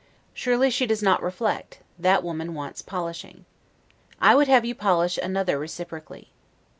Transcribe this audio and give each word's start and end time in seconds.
Surely 0.33 0.71
she 0.71 0.87
does 0.87 1.03
not 1.03 1.21
reflect, 1.21 1.77
that 1.99 2.23
woman 2.23 2.55
wants 2.55 2.81
polishing. 2.81 3.45
I 4.19 4.33
would 4.33 4.47
have 4.47 4.65
you 4.65 4.73
polish 4.73 5.19
one 5.19 5.25
another 5.29 5.59
reciprocally. 5.59 6.31